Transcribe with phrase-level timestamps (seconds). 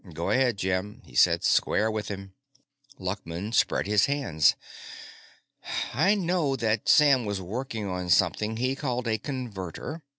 [0.15, 2.33] "Go ahead, Jim," he said, "square with him."
[2.99, 4.55] Luckman spread his hands.
[5.93, 10.01] "I know that Sam was working on something he called a Converter.